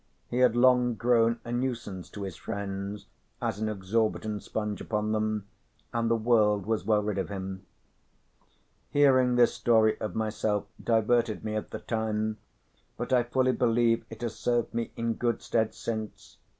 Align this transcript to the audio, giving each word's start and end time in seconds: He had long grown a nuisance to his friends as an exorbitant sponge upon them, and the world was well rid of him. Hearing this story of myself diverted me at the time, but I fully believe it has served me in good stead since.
He 0.31 0.39
had 0.39 0.55
long 0.55 0.95
grown 0.95 1.39
a 1.45 1.51
nuisance 1.51 2.09
to 2.09 2.23
his 2.23 2.35
friends 2.35 3.05
as 3.39 3.59
an 3.59 3.69
exorbitant 3.69 4.41
sponge 4.41 4.81
upon 4.81 5.11
them, 5.11 5.45
and 5.93 6.09
the 6.09 6.15
world 6.15 6.65
was 6.65 6.83
well 6.83 7.03
rid 7.03 7.19
of 7.19 7.29
him. 7.29 7.67
Hearing 8.89 9.35
this 9.35 9.53
story 9.53 10.01
of 10.01 10.15
myself 10.15 10.65
diverted 10.83 11.43
me 11.45 11.53
at 11.55 11.69
the 11.69 11.77
time, 11.77 12.37
but 12.97 13.13
I 13.13 13.21
fully 13.21 13.51
believe 13.53 14.03
it 14.09 14.23
has 14.23 14.33
served 14.35 14.73
me 14.73 14.91
in 14.95 15.13
good 15.13 15.39
stead 15.43 15.75
since. 15.75 16.39